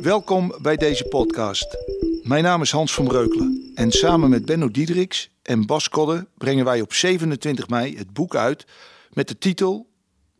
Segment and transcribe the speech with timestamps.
[0.00, 1.76] Welkom bij deze podcast.
[2.22, 6.64] Mijn naam is Hans van Breukelen en samen met Benno Diedriks en Bas Kodde brengen
[6.64, 8.66] wij op 27 mei het boek uit
[9.12, 9.88] met de titel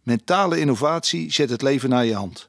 [0.02, 2.48] Mentale innovatie zet het leven naar je hand.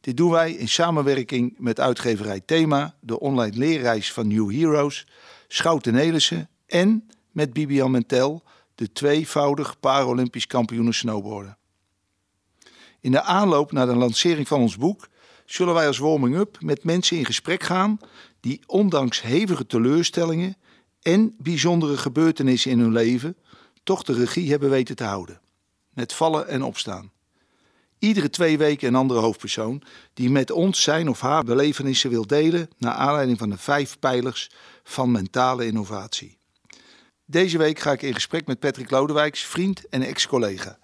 [0.00, 5.06] Dit doen wij in samenwerking met uitgeverij Thema, de online leerreis van New Heroes,
[5.48, 8.42] Schouten Nelissen en met Bibian Mentel,
[8.74, 11.58] de tweevoudig Paralympisch kampioen snowboarden.
[13.00, 15.08] In de aanloop naar de lancering van ons boek
[15.54, 17.98] zullen wij als warming-up met mensen in gesprek gaan
[18.40, 20.56] die ondanks hevige teleurstellingen
[21.02, 23.36] en bijzondere gebeurtenissen in hun leven
[23.82, 25.40] toch de regie hebben weten te houden.
[25.90, 27.12] Met vallen en opstaan.
[27.98, 29.82] Iedere twee weken een andere hoofdpersoon
[30.14, 34.50] die met ons zijn of haar belevenissen wil delen naar aanleiding van de vijf pijlers
[34.82, 36.38] van mentale innovatie.
[37.24, 40.78] Deze week ga ik in gesprek met Patrick Lodewijks, vriend en ex-collega.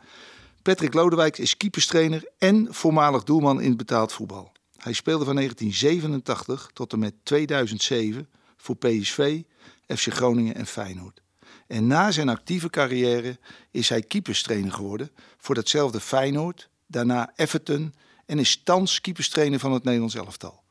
[0.63, 4.53] Patrick Lodewijks is keeperstrainer en voormalig doelman in het betaald voetbal.
[4.83, 9.43] Hij speelde van 1987 tot en met 2007 voor PSV,
[9.87, 11.23] FC Groningen en Feyenoord.
[11.67, 13.39] En na zijn actieve carrière
[13.71, 17.95] is hij keeperstrainer geworden voor datzelfde Feyenoord, daarna Everton
[18.27, 20.63] en is thans keeperstrainer van het Nederlands elftal.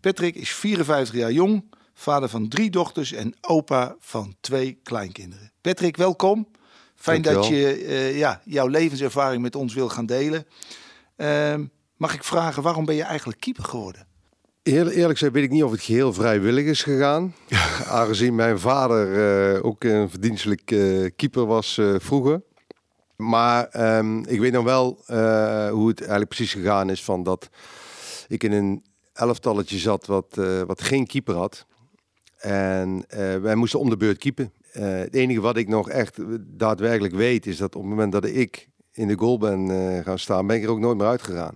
[0.00, 5.52] Patrick is 54 jaar jong, vader van drie dochters en opa van twee kleinkinderen.
[5.60, 6.48] Patrick, welkom.
[6.94, 10.46] Fijn dat je uh, ja, jouw levenservaring met ons wil gaan delen.
[11.16, 11.54] Uh,
[11.96, 14.06] mag ik vragen, waarom ben je eigenlijk keeper geworden?
[14.62, 17.34] Eerlijk, eerlijk gezegd weet ik niet of het geheel vrijwillig is gegaan.
[17.88, 22.42] Aangezien mijn vader uh, ook een verdienstelijk uh, keeper was vroeger.
[23.16, 25.02] Maar um, ik weet nog wel
[25.70, 27.48] hoe het eigenlijk precies gegaan is van dat
[28.28, 31.66] ik in een elftalletje zat wat, wat geen keeper had.
[32.38, 33.04] En
[33.42, 34.52] wij moesten om de beurt keepen.
[34.70, 38.68] Het enige wat ik nog echt daadwerkelijk weet is dat op het moment dat ik
[38.96, 41.54] in de goal ben uh, gaan staan, ben ik er ook nooit meer uitgegaan.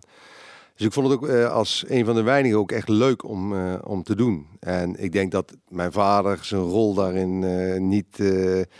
[0.76, 3.74] Dus ik vond het ook uh, als een van de weinigen ook echt leuk om,
[3.76, 4.46] om te doen.
[4.60, 8.22] En ik denk dat mijn vader zijn rol daarin niet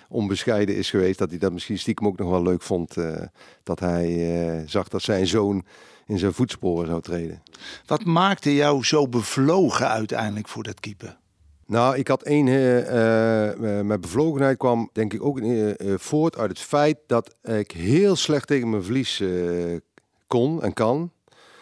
[0.09, 1.19] onbescheiden is geweest.
[1.19, 2.95] Dat hij dat misschien stiekem ook nog wel leuk vond.
[3.63, 5.65] dat hij zag dat zijn zoon
[6.07, 7.43] in zijn voetsporen zou treden.
[7.87, 11.20] Wat maakte jou zo bevlogen uiteindelijk voor dat keeper?
[11.71, 15.41] Nou, ik had één, uh, mijn bevlogenheid kwam denk ik ook
[15.97, 19.23] voort uit het feit dat ik heel slecht tegen mijn verlies
[20.27, 21.13] kon en kan.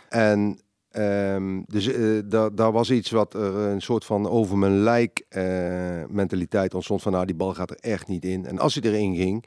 [0.08, 0.60] En
[0.92, 1.90] um, dus
[2.24, 5.24] daar, daar was iets wat er een soort van over mijn lijk
[6.08, 8.46] mentaliteit ontstond van nou die bal gaat er echt niet in.
[8.46, 9.44] En als hij erin ging,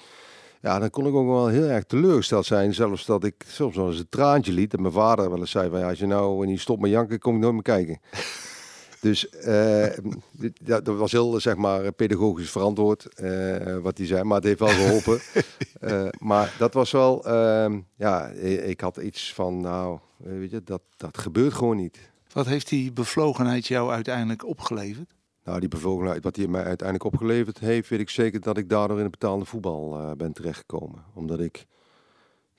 [0.61, 2.73] ja, dan kon ik ook wel heel erg teleurgesteld zijn.
[2.73, 4.73] Zelfs dat ik soms wel eens een traantje liet.
[4.73, 7.19] En mijn vader wel eens zei van ja, als je nou niet stopt met janken,
[7.19, 7.99] kom ik nooit meer kijken.
[9.01, 9.87] Dus uh,
[10.61, 14.59] dat, dat, was heel zeg maar, pedagogisch verantwoord uh, wat hij zei, maar het heeft
[14.59, 15.19] wel geholpen.
[15.81, 20.81] uh, maar dat was wel, ehm, ja, ik had iets van, nou, weet je, dat,
[20.97, 21.99] dat gebeurt gewoon niet.
[22.33, 25.13] Wat heeft die bevlogenheid jou uiteindelijk opgeleverd?
[25.43, 28.97] Nou, die bevlogenheid, wat hij mij uiteindelijk opgeleverd heeft, weet ik zeker dat ik daardoor
[28.97, 31.03] in het betaalde voetbal ben terechtgekomen.
[31.13, 31.57] Omdat ik,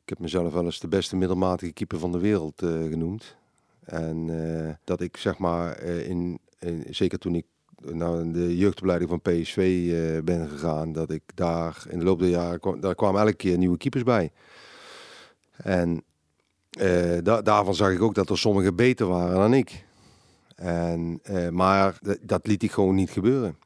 [0.03, 3.37] ik heb mezelf wel eens de beste middelmatige keeper van de wereld genoemd.
[3.85, 7.45] En uh, dat ik zeg maar uh, in, in, zeker toen ik
[7.93, 9.57] naar de jeugdopleiding van PSV
[9.93, 13.35] eh, ben gegaan, dat ik daar in de loop der jaren kwam, daar kwamen elke
[13.35, 14.33] keer nieuwe keepers bij.
[15.57, 16.03] En
[17.23, 19.85] da daarvan zag ik ook dat er sommigen beter waren dan ik.
[20.55, 23.57] En, maar dat liet ik gewoon niet gebeuren.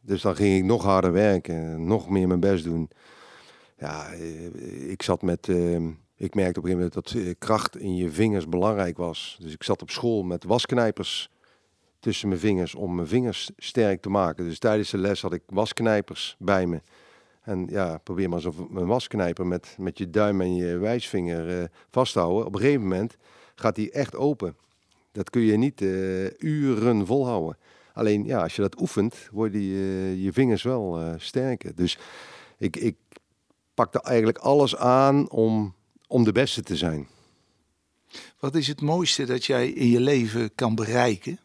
[0.00, 2.88] Dus dan ging ik nog harder werken, nog meer mijn best doen.
[3.78, 4.08] Ja,
[4.88, 8.10] ik zat met ehm, ik merkte op een gegeven moment dat eh, kracht in je
[8.10, 9.38] vingers belangrijk was.
[9.40, 11.30] Dus ik zat op school met wasknijpers
[12.00, 14.44] tussen mijn vingers om mijn vingers sterk te maken.
[14.44, 16.80] Dus tijdens de les had ik wasknijpers bij me.
[17.42, 21.64] En ja, probeer maar zo een wasknijper met, met je duim en je wijsvinger uh,
[21.90, 22.46] vasthouden.
[22.46, 23.16] Op een gegeven moment
[23.54, 24.56] gaat die echt open.
[25.12, 27.58] Dat kun je niet uh, uren volhouden.
[27.92, 29.62] Alleen ja, als je dat oefent, worden
[30.22, 31.74] je, vingers wel sterker.
[31.74, 31.98] Dus
[32.58, 32.96] ik, ik
[33.74, 35.74] pakte eigenlijk alles aan om
[36.06, 37.08] om de beste te zijn.
[38.38, 41.38] Wat is het mooiste dat jij in je leven kan bereiken?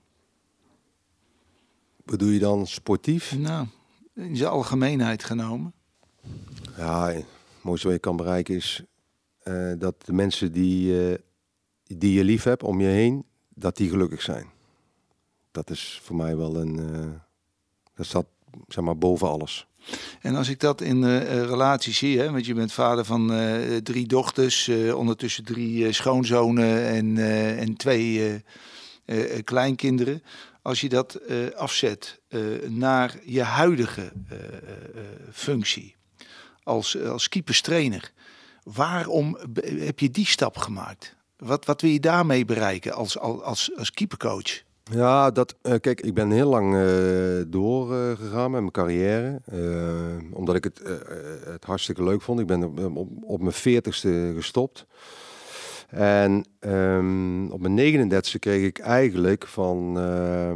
[2.06, 3.38] Bedoel je dan sportief?
[3.38, 3.68] Nou,
[4.14, 5.74] in zijn algemeenheid genomen.
[6.78, 7.26] Ja, het
[7.62, 8.84] mooiste wat je kan bereiken is
[9.44, 11.18] uh, dat de mensen die, uh,
[11.84, 14.50] die je lief hebt om je heen, dat die gelukkig zijn.
[15.52, 16.80] Dat is voor mij wel een.
[16.80, 17.12] Uh,
[17.94, 18.26] dat staat
[18.68, 19.68] zeg maar boven alles.
[20.22, 23.78] En als ik dat in uh, relatie zie, hè, want je bent vader van uh,
[23.78, 27.18] drie dochters, ondertussen drie schoonzonen en,
[27.58, 28.44] en twee
[29.44, 30.24] kleinkinderen.
[30.62, 31.20] Als je dat
[31.56, 32.20] afzet
[32.68, 34.12] naar je huidige
[35.32, 35.96] functie
[36.64, 38.12] als, als keeperstrainer,
[38.64, 41.16] waarom heb je die stap gemaakt?
[41.38, 44.64] Wat, wat wil je daarmee bereiken als, als, als keepercoach?
[44.94, 49.42] Ja, dat, uh, kijk, ik ben heel lang uh, doorgegaan met mijn carrière.
[50.34, 50.82] Omdat ik het,
[51.46, 52.40] het hartstikke leuk vond.
[52.40, 54.86] Ik ben op, op, op mijn veertigste gestopt.
[55.88, 60.52] En um, op mijn 39ste kreeg ik eigenlijk van, uh,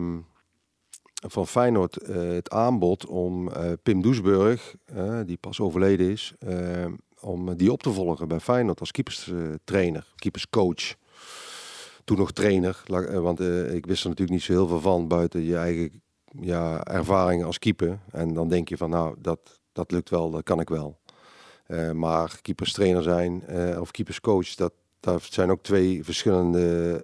[1.27, 3.51] van Feyenoord het aanbod om
[3.83, 4.75] Pim Doesburg,
[5.25, 10.95] die pas overleden is, ehm, om die op te volgen bij Feyenoord als keeperstrainer, keeperscoach
[12.05, 12.83] toen nog trainer.
[12.85, 16.01] Eh, want uh, ik wist er natuurlijk niet zo heel veel van buiten je eigen
[16.41, 17.99] ja, ervaring als keeper.
[18.11, 20.99] En dan denk je van nou, dat, dat lukt wel, dat kan ik wel.
[21.67, 27.03] Uh, maar keeperstrainer zijn uh, of keeperscoach, dat, dat zijn ook twee verschillende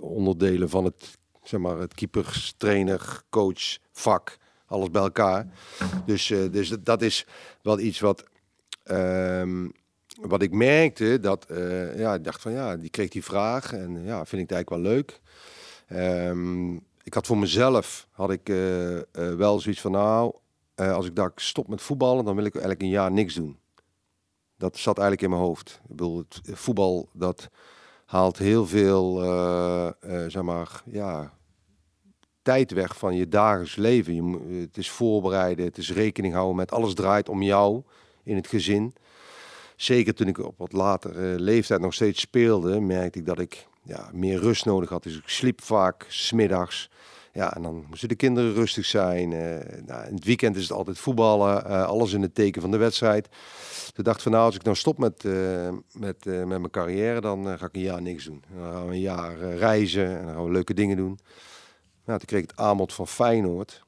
[0.00, 4.36] onderdelen van het, zeg maar, het keeperstrainer, coach, vak.
[4.66, 5.46] Alles bij elkaar.
[6.06, 7.26] Dus, dus dat is
[7.62, 8.24] wel iets wat
[8.84, 9.68] ehm,
[10.22, 14.04] wat ik merkte, dat uh, ja, ik dacht van ja, die kreeg die vraag en
[14.04, 15.20] ja, vind ik het eigenlijk wel leuk.
[16.28, 20.34] Um, ik had voor mezelf had ik uh, wel zoiets van nou,
[20.74, 23.58] als ik daar stop met voetballen, dan wil ik eigenlijk een jaar niks doen.
[24.56, 25.80] Dat zat eigenlijk in mijn hoofd.
[25.82, 27.48] Ik bedoel, het voetbal dat
[28.04, 29.16] haalt heel veel,
[30.28, 31.32] zeg maar, ja,
[32.42, 34.14] tijd weg van je dagelijks leven.
[34.14, 37.82] Je, het is voorbereiden, het is rekening houden met alles draait om jou
[38.22, 38.94] in het gezin
[39.82, 44.10] zeker toen ik op wat latere leeftijd nog steeds speelde, merkte ik dat ik ja,
[44.12, 45.02] meer rust nodig had.
[45.02, 46.90] Dus ik sliep vaak smiddags.
[47.32, 49.30] Ja, en dan moesten de kinderen rustig zijn.
[49.30, 49.40] Uh,
[49.86, 52.76] nou, in het weekend is het altijd voetballen, uh, alles in het teken van de
[52.76, 53.28] wedstrijd.
[53.92, 57.58] Toen dacht van nou, als ik nou stop met, uh, met, met mijn carrière, dan
[57.58, 58.42] ga ik een jaar niks doen.
[58.54, 61.18] Dan gaan we een jaar reizen en dan gaan we leuke dingen doen.
[62.04, 63.84] Nou, toen kreeg ik het aanbod van Feyenoord.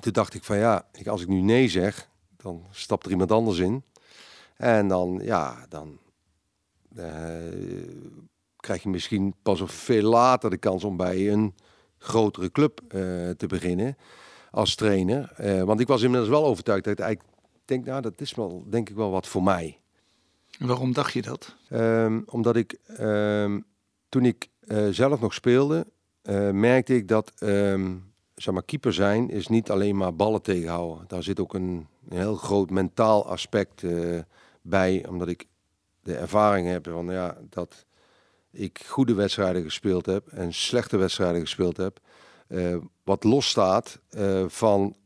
[0.00, 3.58] Toen dacht ik van ja, als ik nu nee zeg, dan stapt er iemand anders
[3.58, 3.82] in.
[4.58, 5.98] En dan, ja, dan
[6.96, 7.04] uh,
[8.56, 11.54] krijg je misschien pas of veel later de kans om bij een
[11.98, 12.90] grotere club uh,
[13.30, 13.96] te beginnen
[14.50, 15.32] als trainer.
[15.40, 18.64] Uh, want ik was inmiddels wel overtuigd dat ik eigenlijk denk, nou, dat is wel,
[18.68, 19.78] denk ik wel wat voor mij.
[20.58, 21.56] Waarom dacht je dat?
[21.72, 23.64] Um, omdat ik, um,
[24.08, 24.48] toen ik
[24.90, 25.86] zelf nog speelde,
[26.52, 31.04] merkte ik dat, um, zeg maar, keeper zijn is niet alleen maar ballen tegenhouden.
[31.08, 33.84] Daar zit ook een, een heel groot mentaal aspect
[34.62, 35.46] bij, omdat ik
[36.02, 37.86] de ervaring heb van ja, dat
[38.50, 42.00] ik goede wedstrijden gespeeld heb en slechte wedstrijden gespeeld heb.
[42.48, 44.96] Uh, wat losstaat uh, van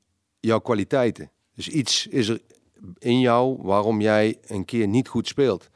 [0.41, 1.31] jouw kwaliteiten.
[1.55, 2.41] Dus iets is er
[2.99, 5.69] in jou waarom jij een keer niet goed speelt.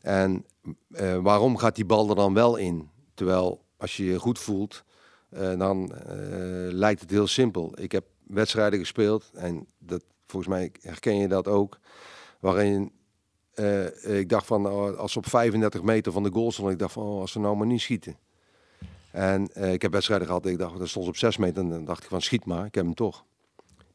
[0.00, 0.44] En
[0.88, 2.90] uh, waarom gaat die bal er dan wel in?
[3.14, 4.84] Terwijl als je je goed voelt,
[5.58, 5.92] dan
[6.68, 7.72] lijkt het heel simpel.
[7.74, 11.78] Ik heb wedstrijden gespeeld en dat, volgens mij herken je dat ook.
[12.40, 12.92] Waarin
[13.58, 16.78] uh, ik dacht van, uh, als ze op 35 meter van de goal stonden, ik
[16.78, 18.16] dacht van, oh, als ze nou maar niet schieten.
[19.10, 21.84] En uh, ik heb wedstrijden gehad, ik dacht, dat stond op 6 meter, en dan
[21.84, 23.24] dacht ik van, schiet maar, ik heb hem toch.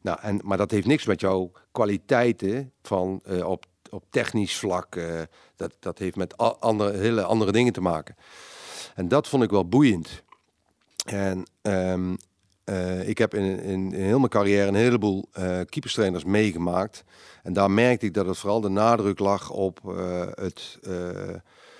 [0.00, 5.00] Nou, en, maar dat heeft niks met jouw kwaliteiten van, op, op technisch vlak,
[5.56, 8.16] dat, dat heeft met andere, hele andere dingen te maken.
[8.94, 10.22] En dat vond ik wel boeiend.
[11.04, 12.16] En um,
[12.64, 17.04] uh, ik heb in, in, heel mijn carrière een heleboel uh, keeperstrainers meegemaakt.
[17.42, 20.78] En daar merkte ik dat het vooral de nadruk lag op uh, het,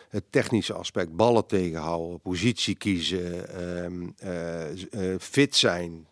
[0.08, 1.16] het technische aspect.
[1.16, 6.06] Ballen tegenhouden, positie kiezen, ehm, fit zijn.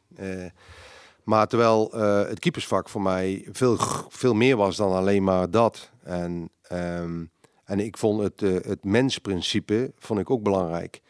[1.24, 1.90] maar terwijl
[2.26, 3.76] het keepersvak voor mij veel,
[4.08, 5.90] veel meer was dan alleen maar dat.
[6.02, 7.30] En, um,
[7.64, 11.00] en ik vond het, het mensprincipe vond ik ook belangrijk.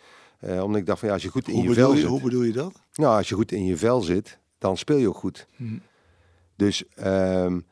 [0.45, 2.09] Uh, omdat ik dacht van ja, als je goed in hoe je vel je, zit.
[2.09, 2.73] Hoe bedoel je dat?
[2.95, 5.47] Nou, als je goed in je vel zit, dan speel je ook goed.
[5.57, 5.81] Hmm.
[6.57, 7.67] Dus, um,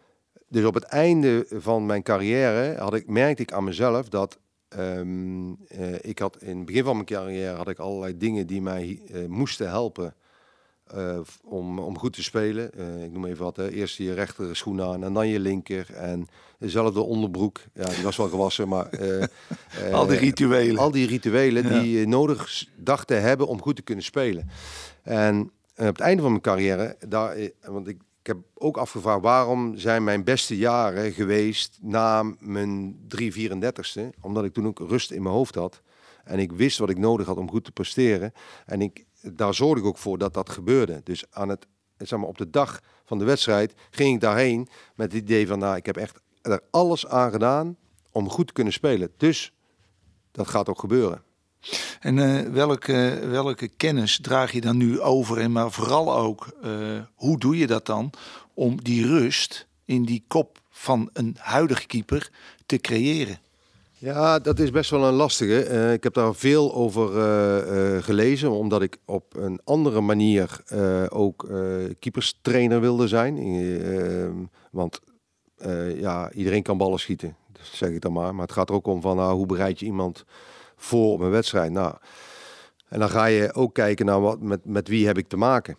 [0.48, 4.38] dus op het einde van mijn carrière had ik, merkte ik aan mezelf dat
[4.78, 5.56] um, uh,
[6.00, 9.26] ik had in het begin van mijn carrière had ik allerlei dingen die mij uh,
[9.26, 10.14] moesten helpen
[10.94, 12.70] uh, om, om goed te spelen.
[12.76, 13.70] Uh, ik noem even wat, hè.
[13.70, 15.94] eerst je rechter schoen aan en dan je linker.
[15.94, 16.28] En
[16.59, 17.61] dezelfde onderbroek.
[17.75, 19.00] Ja, die was wel gewassen, maar...
[19.00, 19.25] Uh,
[19.92, 20.78] al die rituelen.
[20.78, 21.80] Al die rituelen ja.
[21.80, 24.50] die je nodig dacht te hebben om goed te kunnen spelen.
[25.02, 29.23] En, en op het einde van mijn carrière, daar, want ik, ik heb ook afgevraagd
[29.23, 34.00] waarom zijn mijn beste jaren geweest na mijn 334ste.
[34.20, 35.82] Omdat ik toen ook rust in mijn hoofd had.
[36.25, 38.32] En ik wist wat ik nodig had om goed te presteren.
[38.66, 41.00] En ik, daar zorgde ik ook voor dat dat gebeurde.
[41.04, 45.12] Dus aan het, zeg maar, op de dag van de wedstrijd ging ik daarheen met
[45.12, 47.76] het idee van, nou, ik heb echt er alles aan gedaan
[48.10, 49.12] om goed te kunnen spelen.
[49.16, 49.52] Dus
[50.32, 51.22] dat gaat ook gebeuren.
[52.00, 55.38] En uh, welke, welke kennis draag je dan nu over?
[55.38, 58.10] En maar vooral ook, uh, hoe doe je dat dan
[58.54, 62.30] om die rust in die kop van een huidige keeper
[62.66, 63.38] te creëren?
[64.02, 65.69] Ja, dat is best wel een lastige.
[65.71, 70.61] Uh, ik heb daar veel over uh, uh, gelezen, omdat ik op een andere manier
[71.09, 71.49] ook
[71.99, 74.50] keeperstrainer wilde zijn.
[74.71, 75.00] want
[75.95, 78.35] ja, iedereen kan ballen schieten, zeg ik dan maar.
[78.35, 80.25] Maar het gaat er ook om van nou, hoe bereid je iemand
[80.76, 81.73] voor op een wedstrijd.
[81.73, 81.95] Nou,
[82.88, 85.76] en dan ga je ook kijken naar wat, met, met wie heb ik te maken.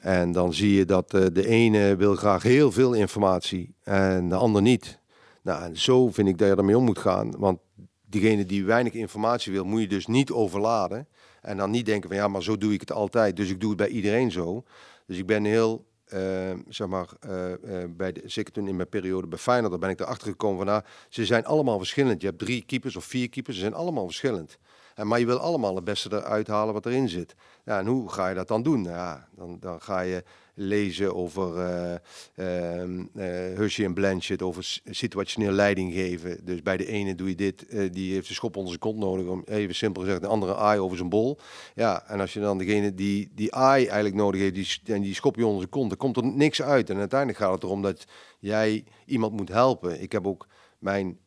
[0.00, 4.62] En dan zie je dat de ene wil graag heel veel informatie en de ander
[4.62, 4.99] niet.
[5.42, 7.30] Nou, en zo vind ik dat je ermee om moet gaan.
[7.38, 7.58] Want
[8.06, 11.08] diegene die weinig informatie wil, moet je dus niet overladen.
[11.40, 13.36] En dan niet denken van ja, maar zo doe ik het altijd.
[13.36, 14.64] Dus ik doe het bij iedereen zo.
[15.06, 16.20] Dus ik ben heel, uh,
[16.68, 19.90] zeg maar, uh, uh, bij de, zeker toen in mijn periode bij Feyenoord, daar ben
[19.90, 22.20] ik erachter gekomen van nou, ze zijn allemaal verschillend.
[22.20, 24.58] Je hebt drie keepers of vier keepers, ze zijn allemaal verschillend.
[24.94, 27.34] En, maar je wil allemaal het beste eruit halen wat erin zit.
[27.64, 28.84] En hoe ga je dat dan doen?
[28.84, 30.24] Ja, dan, dan ga je
[30.60, 31.94] lezen over uh,
[32.34, 36.44] uh, Hershey en Blanchett, over situationeel leiding geven.
[36.44, 38.98] Dus bij de ene doe je dit, uh, die heeft een schop onder zijn kont
[38.98, 41.38] nodig, om even simpel gezegd, de andere aai over zijn bol.
[41.74, 45.14] Ja, en als je dan degene die die aai eigenlijk nodig heeft, die, en die
[45.14, 46.90] schop je onder zijn kont, dan komt er niks uit.
[46.90, 48.04] En uiteindelijk gaat het erom dat
[48.38, 50.02] jij iemand moet helpen.
[50.02, 50.46] Ik heb ook
[50.78, 51.18] mijn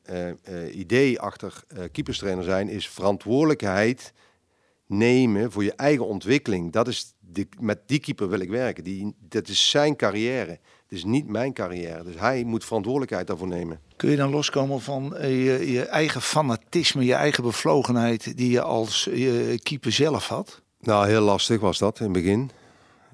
[0.72, 4.13] idee achter keeperstrainer zijn, is verantwoordelijkheid
[4.97, 6.71] nemen voor je eigen ontwikkeling.
[6.71, 8.83] Dat is de, met die keeper wil ik werken.
[8.83, 10.51] Die, dat is zijn carrière.
[10.51, 12.03] Het is niet mijn carrière.
[12.03, 13.79] Dus hij moet verantwoordelijkheid daarvoor nemen.
[13.95, 18.62] Kun je dan loskomen van eh, je, je eigen fanatisme, je eigen bevlogenheid die je
[18.62, 20.62] als je keeper zelf had?
[20.79, 22.51] Nou, heel lastig was dat in het begin.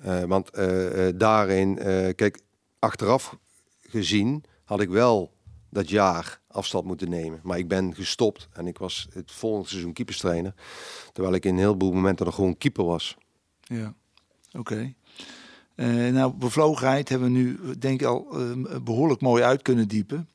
[0.06, 1.76] Uh, want uh, daarin,
[2.16, 2.40] kijk,
[2.80, 3.38] achteraf
[3.82, 5.32] gezien had ik wel
[5.70, 7.40] dat jaar afstand moeten nemen.
[7.44, 10.54] Maar ik ben gestopt en ik was het volgende seizoen keeperstrainer.
[11.14, 13.18] Terwijl ik in een heleboel momenten nog gewoon keeper was.
[13.62, 13.94] Ja,
[14.52, 14.94] oké.
[15.76, 20.30] Uh, nou, bevlogenheid hebben we nu denk ik al uh, behoorlijk mooi uit kunnen diepen.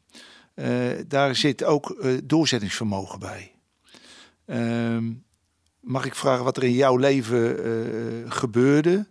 [0.54, 0.66] Uh,
[1.06, 3.52] daar zit ook doorzettingsvermogen bij.
[4.46, 5.12] Ehm,
[5.80, 9.06] mag ik vragen wat er in jouw leven gebeurde?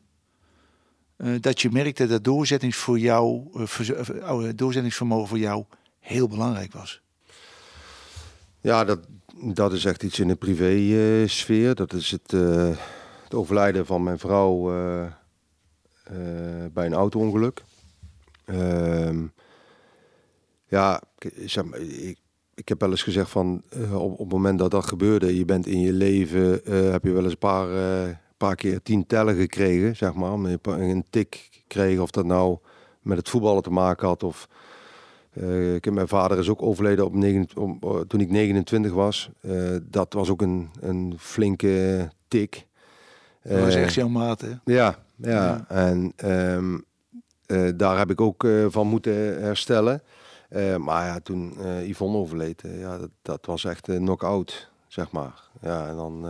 [1.40, 3.50] dat je merkte dat doorzettings voor jou,
[4.56, 5.66] doorzettingsvermogen voor jou
[6.04, 7.02] heel belangrijk was.
[8.62, 9.00] Ja, dat,
[9.54, 11.76] dat is echt iets in de privé-sfeer.
[11.76, 12.70] dat is het, uh,
[13.24, 15.08] het, overlijden van mijn vrouw uh,
[16.74, 17.64] bij een auto-ongeluk.
[18.46, 19.26] Ehm,
[20.68, 21.02] ja,
[22.54, 25.68] ik, heb wel eens gezegd van op, op het moment dat dat gebeurde, je bent
[25.68, 27.68] in je leven, heb je wel eens een paar,
[28.38, 30.32] paar keer tien tellen gekregen, zeg maar.
[30.64, 32.58] Een tik kregen of dat nou
[33.02, 34.48] met het voetballen te maken had of
[35.34, 39.30] uh, ik, mijn vader is ook overleden op negen, uh, toen ik 29 was.
[39.42, 42.66] Uh, dat was ook een, een flinke tik.
[43.44, 44.50] Dat was echt jouw maat, hè?
[44.50, 45.30] Ja, ja.
[45.30, 45.66] ja.
[45.68, 46.86] En um,
[47.78, 50.02] daar heb ik ook van moeten herstellen.
[50.78, 51.54] maar ja, toen
[51.86, 55.44] Yvonne overleed, ja, dat, dat, was echt een knock-out, zeg maar.
[55.62, 56.26] Ja, en dan...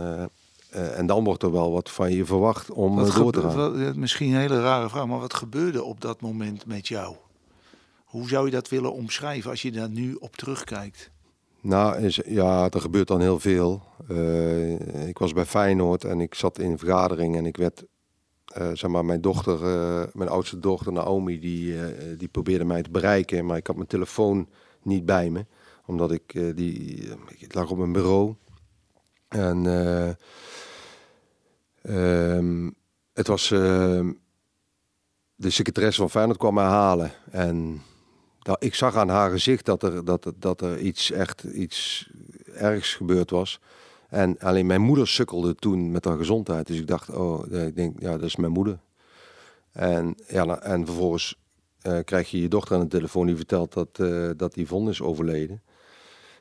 [0.70, 3.84] en dan wordt er wel wat van je verwacht om door te gaan.
[3.84, 7.16] Wat, misschien een hele rare vraag, maar wat gebeurde op dat moment met jou?
[8.14, 11.10] Hoe zou je dat willen omschrijven als je daar nu op terugkijkt?
[11.60, 13.82] Nou, is, ja, er gebeurt dan heel veel.
[14.10, 17.84] Uh, ik was bij Feyenoord en ik zat in vergadering en ik werd,
[18.58, 21.76] uh, zeg maar, mijn dochter, uh, mijn oudste dochter Naomi, die,
[22.16, 24.48] die probeerde mij te bereiken, maar ik had mijn telefoon
[24.82, 25.46] niet bij me,
[25.86, 28.34] omdat ik die, ik lag op mijn bureau
[29.28, 29.66] en
[31.82, 32.74] um,
[33.12, 34.12] het was ehm,
[35.34, 37.82] de secretaresse van Feyenoord kwam mij halen en
[38.44, 42.10] nou, ik zag aan haar gezicht dat er, dat, dat er iets echt iets
[42.54, 43.60] ergs gebeurd was.
[44.08, 46.66] En alleen mijn moeder sukkelde toen met haar gezondheid.
[46.66, 48.78] Dus ik dacht, oh, ik denk, ja, dat is mijn moeder.
[49.72, 51.36] En, ja, nou, en vervolgens
[51.86, 55.02] uh, krijg je je dochter aan de telefoon die vertelt dat, uh, dat Yvonne is
[55.02, 55.62] overleden.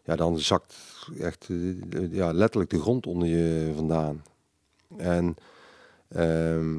[0.03, 0.75] Ja, dan zakt
[1.19, 4.23] echt uh, ja, letterlijk de grond onder je vandaan.
[4.97, 5.35] En
[6.07, 6.75] ehm,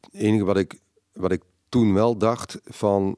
[0.00, 0.80] het enige wat ik,
[1.12, 3.16] wat ik toen wel dacht van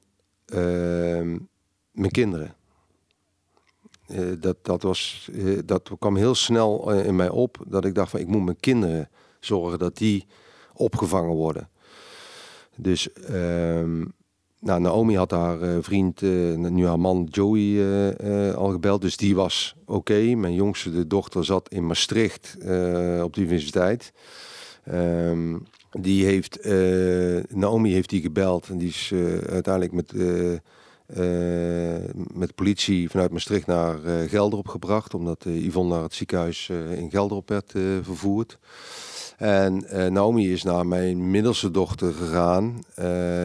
[1.93, 2.55] mijn kinderen.
[4.09, 7.95] Uh, dat, dat, was, uh, dat kwam heel snel uh, in mij op dat ik
[7.95, 9.09] dacht van ik moet mijn kinderen
[9.41, 10.27] zorgen dat die
[10.75, 11.69] opgevangen worden.
[12.77, 14.13] Dus um,
[14.61, 16.21] nou, Naomi had haar vriend,
[16.57, 20.35] nu haar man Joey al gebeld, dus die was oké.
[20.35, 22.57] Mijn jongste de dochter zat in Maastricht
[23.23, 24.13] op de universiteit.
[24.93, 30.59] Um, die heeft, uh, Naomi heeft die gebeld en die is uh, uiteindelijk met, uh,
[32.33, 35.15] met politie vanuit Maastricht naar Gelderop gebracht.
[35.15, 37.71] Omdat Yvonne naar het ziekenhuis in Gelderop werd
[38.03, 38.59] vervoerd.
[39.37, 42.79] En Naomi is naar mijn middelste dochter gegaan,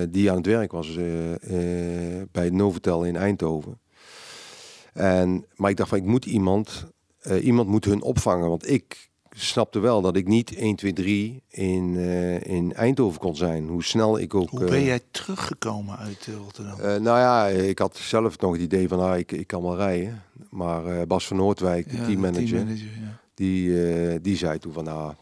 [0.09, 0.97] die aan het werk was
[2.31, 3.79] bij Novotel in Eindhoven.
[4.93, 6.85] En, maar ik dacht van, ik moet iemand,
[7.41, 8.49] iemand moet hun opvangen.
[8.49, 13.35] Want ik snapte wel dat ik niet 1, 2, 3 in, uh, in Eindhoven kon
[13.35, 13.67] zijn.
[13.67, 14.49] Hoe snel ik ook...
[14.49, 16.77] Hoe ben jij teruggekomen uit Rotterdam?
[16.79, 20.23] nou ja, ik had zelf nog het idee van, ah, ik, ik kan wel rijden.
[20.49, 22.47] Maar Bas van Noordwijk, de ja, teammanager...
[22.47, 25.13] teammanager ja die, uh, die zei toen van, nou,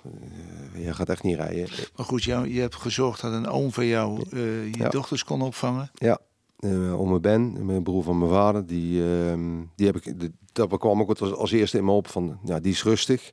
[0.75, 1.67] uh, je gaat echt niet rijden.
[1.95, 4.89] Maar goed, jou, je hebt gezorgd dat een oom van jou uh, je ja.
[4.89, 5.91] dochters kon opvangen.
[5.93, 6.19] Ja,
[6.59, 10.77] uh, oom Ben, mijn broer van mijn vader, die, ehm, die heb ik, de, dat
[10.77, 13.31] kwam ook als, als eerste in me op van, ja, die is rustig.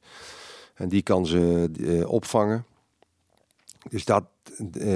[0.76, 2.64] En die kan ze opvangen.
[3.88, 4.25] Dus dat,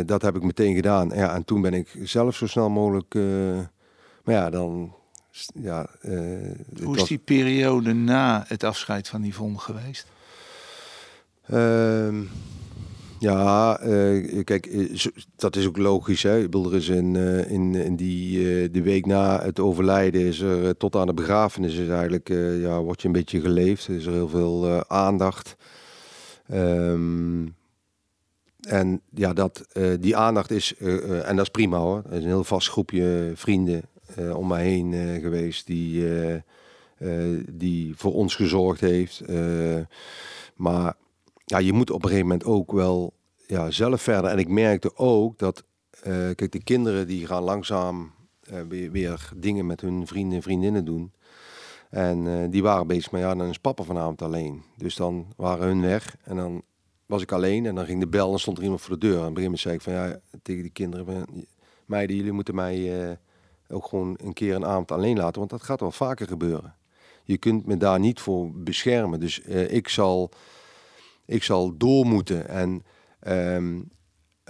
[0.06, 1.08] dat heb ik meteen gedaan.
[1.08, 3.14] Ja, en toen ben ik zelf zo snel mogelijk,
[4.24, 4.94] maar ja, dan
[5.54, 5.86] ja,
[6.82, 10.06] Hoe is die periode na het afscheid van Yvonne geweest?
[13.20, 16.22] Ja, uh, kijk, eh, dat is ook logisch.
[16.22, 16.38] Hè?
[16.38, 20.76] Ik bedoel, er in, uh, in, in die de week na het overlijden is er
[20.76, 22.28] tot aan de begrafenis is eigenlijk,
[22.60, 23.86] ja, wordt je een beetje geleefd.
[23.86, 25.56] Er is er heel veel aandacht.
[26.52, 27.54] Um,
[28.60, 29.66] en ja, dat,
[30.00, 30.76] die aandacht is,
[31.24, 32.02] en dat is prima hoor.
[32.10, 33.82] Er is een heel vast groepje vrienden
[34.34, 36.04] om mij heen geweest die,
[37.50, 39.22] die voor ons gezorgd heeft.
[40.56, 40.94] maar
[41.50, 43.12] ja, je moet op een gegeven moment ook wel
[43.46, 44.30] ja, zelf verder.
[44.30, 45.64] En ik merkte ook dat,
[46.34, 48.12] kijk, de kinderen die gaan langzaam
[48.68, 51.12] weer, weer, dingen met hun vrienden en vriendinnen doen.
[51.90, 54.62] En die waren bezig, maar ja, dan is papa vanavond alleen.
[54.76, 56.62] Dus dan waren hun weg en dan
[57.06, 59.20] was ik alleen en dan ging de bel en stond er iemand voor de deur.
[59.20, 61.26] En op een gegeven moment zei ik van ja, tegen die kinderen,
[61.84, 63.18] meiden, jullie moeten mij
[63.68, 66.74] ook gewoon een keer een avond alleen laten, want dat gaat wel vaker gebeuren.
[67.24, 69.20] Je kunt me daar niet voor beschermen.
[69.20, 69.38] Dus
[69.68, 70.30] ik, zal,
[71.30, 72.48] ik zal door moeten.
[72.48, 72.82] En
[73.28, 73.90] um,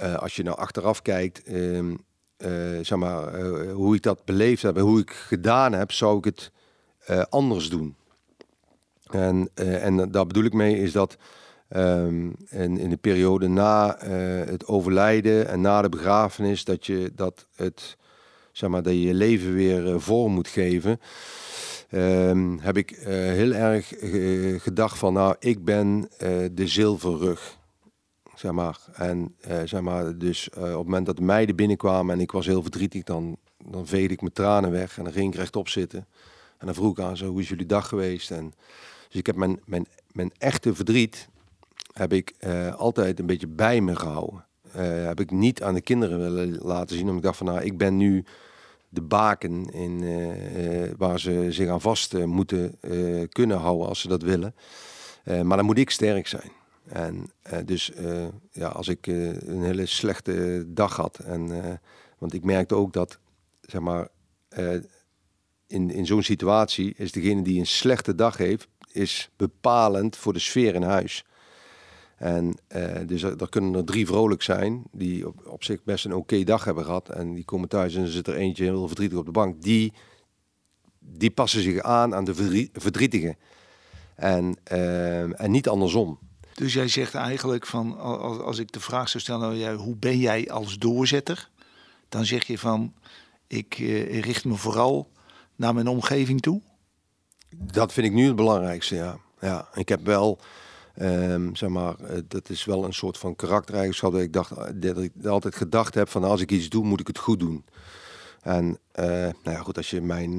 [0.03, 1.99] uh, als je nou achteraf kijkt, um,
[2.39, 2.49] uh,
[2.83, 6.53] zeg maar, hoe ik dat beleefd heb hoe ik gedaan heb, zou ik het
[7.29, 7.97] anders doen.
[9.11, 11.17] En, en daar bedoel ik mee is dat
[11.69, 13.97] um, in, in de periode na
[14.47, 17.97] het overlijden en na de begrafenis, dat je dat het
[18.53, 21.01] zeg maar, dat je je leven weer vorm moet geven.
[21.93, 26.09] Um, heb ik uh, heel erg uh, gedacht van, nou, ik ben
[26.53, 27.59] de zilverrug.
[28.35, 28.79] Zeg maar.
[28.93, 32.63] En zeg maar, dus op het moment dat de meiden binnenkwamen en ik was heel
[32.63, 36.07] verdrietig, dan, dan veegde ik mijn tranen weg en dan ging ik rechtop zitten.
[36.59, 38.31] En dan vroeg ik aan ze, hoe is jullie dag geweest?
[38.31, 38.53] En,
[39.09, 41.29] dus ik heb mijn, mijn, mijn echte verdriet
[41.93, 42.35] heb ik
[42.77, 44.45] altijd een beetje bij me gehouden.
[45.07, 47.05] Heb ik niet aan de kinderen willen laten zien.
[47.05, 48.25] Omdat ik dacht van nou, ik ben nu
[48.93, 52.79] de baken in, uh, waar ze zich aan vast moeten
[53.29, 54.55] kunnen houden als ze dat willen.
[55.25, 56.53] maar dan moet ik sterk zijn.
[56.85, 57.31] En
[57.65, 57.93] dus
[58.53, 61.19] ja, als ik een hele slechte dag had.
[61.19, 61.81] En,
[62.19, 63.19] want ik merkte ook dat,
[63.61, 64.09] zeg maar,
[65.67, 70.39] in, in zo'n situatie is degene die een slechte dag heeft, is bepalend voor de
[70.39, 71.25] sfeer in huis.
[72.21, 76.15] En uh, dus er, kunnen er drie vrolijk zijn, die op, op zich best een
[76.15, 77.09] oké dag hebben gehad.
[77.09, 79.63] En die komen thuis en er zit er eentje heel verdrietig op de bank.
[79.63, 79.93] Die,
[80.99, 83.37] die passen zich aan aan de verdrietige.
[84.15, 86.19] En, uh, en niet andersom.
[86.55, 90.19] Dus jij zegt eigenlijk van, als, als ik de vraag zou stellen, nou, hoe ben
[90.19, 91.51] jij als doorzetter?
[92.09, 92.95] Dan zeg je van,
[93.47, 95.11] ik uh, richt me vooral
[95.57, 96.61] naar mijn omgeving toe.
[97.57, 99.19] Dat vind ik nu het belangrijkste, ja.
[99.41, 100.41] ja ik heb wel
[101.03, 104.65] Um, zeg maar, uh, dat is wel een soort van karaktereigenschap dat ik dacht eh,
[104.75, 107.65] dat ik altijd gedacht heb van als ik iets doe, moet ik het goed doen.
[108.41, 110.39] En uh, nou ja, goed, als je mijn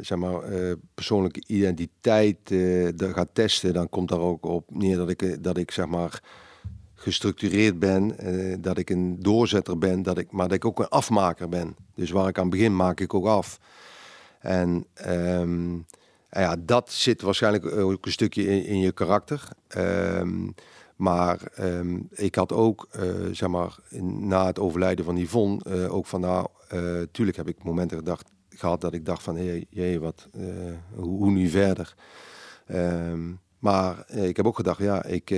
[0.00, 0.40] zeg maar,
[0.94, 2.38] persoonlijke identiteit
[2.96, 6.22] gaat testen, dan komt daar ook op neer dat ik, dat ik zeg maar
[6.94, 8.16] gestructureerd ben,
[8.62, 11.76] dat ik een doorzetter ben, dat ik, maar dat ik ook een afmaker ben.
[11.94, 13.58] Dus waar ik aan begin, maak ik ook af.
[14.38, 15.86] En um,
[16.40, 19.48] ja, dat zit waarschijnlijk ook een stukje in, in je karakter.
[19.68, 20.48] Ehm,
[20.96, 26.06] maar ehm, ik had ook, uh, zeg maar, na het overlijden van Yvonne, uh, ook
[26.06, 29.98] van nou, uh, tuurlijk heb ik momenten gedacht, gehad dat ik dacht van, hé, hey,
[29.98, 30.28] wat,
[30.94, 31.94] hoe, hoe, nu verder?
[32.72, 35.30] Um, maar ik heb ook gedacht, ja, ik,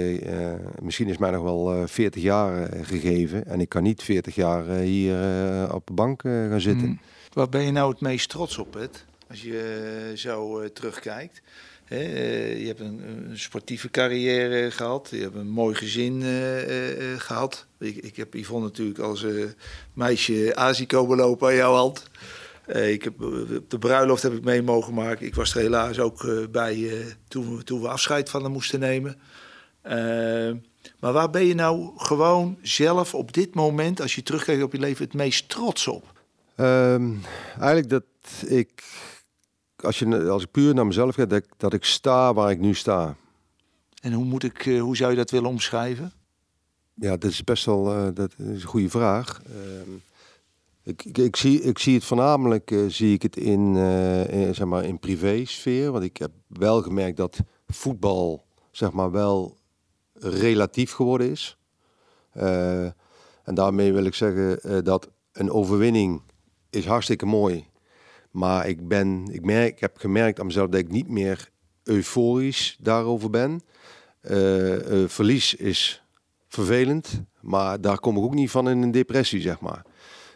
[0.80, 5.14] misschien is mij nog wel 40 jaar gegeven en ik kan niet 40 jaar hier
[5.74, 6.88] op de bank gaan zitten.
[6.88, 7.00] Mm.
[7.32, 9.04] Waar ben je nou het meest trots op, het?
[9.34, 11.42] Als je zo uh, terugkijkt.
[11.88, 15.08] Uh, je hebt een, sportieve carrière gehad.
[15.10, 16.22] Je hebt een mooi gezin
[17.18, 17.66] gehad.
[17.78, 19.26] Ik, ik, heb Yvonne natuurlijk als
[19.92, 22.10] meisje Azico belopen aan jouw hand.
[22.66, 25.26] ik heb, op de bruiloft heb ik mee mogen maken.
[25.26, 26.90] Ik was er helaas ook bij
[27.28, 29.18] toen, we, toen we afscheid van haar moesten nemen.
[31.00, 34.78] maar waar ben je nou gewoon zelf op dit moment, als je terugkijkt op je
[34.78, 36.12] leven, het meest trots op?
[36.56, 37.20] Um,
[37.58, 38.04] eigenlijk dat
[38.46, 38.82] ik
[39.76, 42.58] als, je, als ik puur naar mezelf ga, dat, ik- dat ik sta waar ik
[42.60, 43.16] nu sta.
[44.02, 46.12] En hoe, moet ik, eh, hoe zou je dat willen omschrijven?
[46.94, 49.42] Ja, dat is best wel eh, dat is een goede vraag.
[49.46, 49.90] Ehm,
[50.82, 53.76] ik, ik, ik, zie, ik zie het voornamelijk eh, zie ik het in,
[54.30, 55.90] in, zeg maar in privésfeer.
[55.92, 59.56] Want ik heb wel gemerkt dat voetbal zeg maar, wel
[60.14, 61.56] relatief geworden is.
[63.42, 66.22] En daarmee wil ik zeggen dat een overwinning
[66.70, 67.66] is hartstikke mooi.
[68.34, 71.50] Maar ik, ben, ik, merk, ik heb gemerkt aan mezelf dat ik niet meer
[71.82, 73.60] euforisch daarover ben.
[74.20, 76.02] Eh, eh, verlies is
[76.48, 79.82] vervelend, maar daar kom ik ook niet van in een depressie, zeg maar.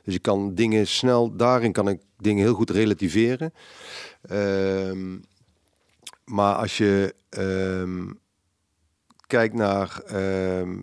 [0.04, 3.52] Dus ik kan dingen snel, daarin kan ik dingen heel goed relativeren.
[4.22, 5.18] Ehm,
[6.24, 8.10] maar als je ehm,
[9.26, 10.80] kijkt naar ehm,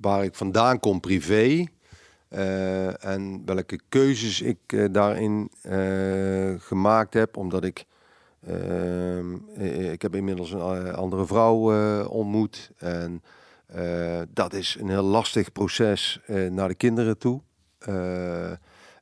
[0.00, 1.64] waar ik vandaan kom privé
[2.32, 7.84] eh, en welke keuzes ik eh, daarin eh, gemaakt heb, omdat ik
[8.46, 13.22] ehm, eh, ik heb inmiddels een andere vrouw ontmoet en
[14.28, 17.40] dat is een heel lastig proces naar de kinderen toe.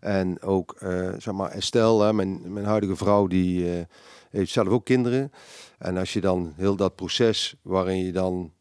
[0.00, 0.76] En ook,
[1.18, 3.86] zeg maar, Estelle, mijn, mijn huidige vrouw, die
[4.30, 5.32] heeft zelf ook kinderen.
[5.78, 8.52] En als je dan heel dat proces waarin je dan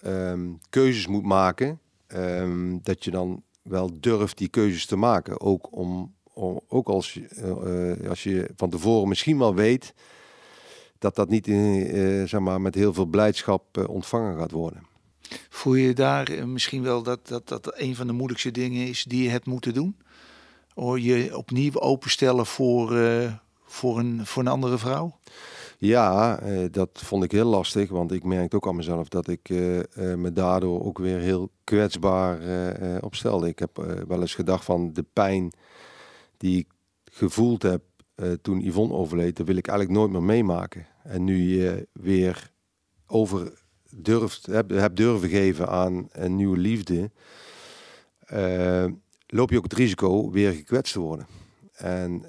[0.00, 5.40] ehm, keuzes moet maken, ehm, dat je dan wel durft die keuzes te maken.
[5.40, 9.94] Ook, om, om, ook als, je, eh, eh, als je van tevoren misschien wel weet
[10.98, 14.86] dat dat niet eh, eh, zeg maar, met heel veel blijdschap ontvangen gaat worden.
[15.48, 19.22] Voel je daar misschien wel dat, dat dat een van de moeilijkste dingen is die
[19.22, 19.96] je hebt moeten doen?
[20.74, 22.88] Of je opnieuw openstellen voor,
[23.64, 25.18] voor, een, voor een andere vrouw?
[25.82, 29.48] Ja, eh, dat vond ik heel lastig, want ik merkte ook aan mezelf dat ik
[29.48, 32.38] eh, eh, me daardoor ook weer heel kwetsbaar
[33.02, 33.48] opstelde.
[33.48, 33.76] Ik heb
[34.08, 35.52] wel eens gedacht van de pijn
[36.36, 36.68] die ik
[37.04, 37.82] gevoeld heb
[38.42, 40.86] toen Yvonne overleed, dat wil ik eigenlijk nooit meer meemaken.
[41.02, 42.52] En nu je weer
[43.06, 47.10] over durft, heb, heb durven geven aan een nieuwe liefde,
[49.26, 51.26] loop je ook het risico weer gekwetst te worden.
[51.72, 52.24] En,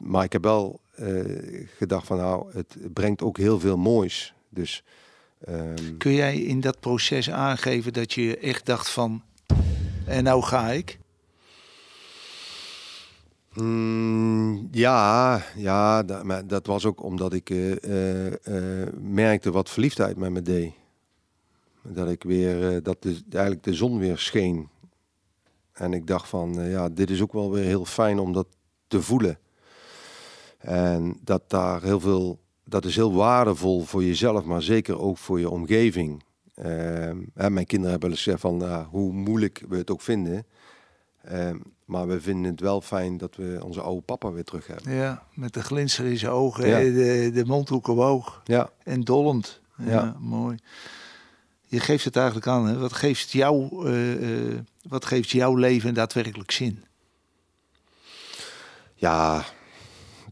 [0.00, 4.34] maar ik heb wel eh, gedacht van nou, het brengt ook heel veel moois.
[4.48, 4.84] Dus
[5.44, 9.22] ehm, Kun jij in dat proces aangeven dat je echt dacht van,
[10.06, 10.98] en nou ga ik?
[13.54, 20.16] mm, ja, ja dat, maar dat was ook omdat ik eh, eh, merkte wat verliefdheid
[20.16, 20.72] met me deed.
[21.82, 24.68] Dat ik weer, dat de, eigenlijk de zon weer scheen.
[25.72, 28.46] En ik dacht van, ja, dit is ook wel weer heel fijn om dat
[28.86, 29.38] te voelen.
[30.60, 35.38] En dat daar heel veel, dat is heel waardevol voor jezelf, maar zeker ook voor
[35.40, 36.22] je omgeving.
[36.54, 40.46] Hè, mijn kinderen hebben wel eens gezegd van hoe moeilijk we het ook vinden.
[41.22, 44.92] Ehm, maar we vinden het wel fijn dat we onze oude papa weer terug hebben.
[44.92, 46.78] Ja, met de glinster in zijn ogen, Ja.
[46.78, 49.60] de, de mondhoek omhoog Ja, en dollend.
[49.76, 50.16] Ja, Ja.
[50.18, 50.56] mooi.
[51.66, 52.78] Je geeft het eigenlijk aan, hè?
[52.78, 56.84] Wat geeft, jou, eh, eh, wat geeft jouw leven daadwerkelijk zin?
[58.94, 59.44] ja